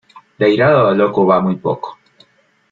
[0.39, 1.99] De airado a loco va muy poco.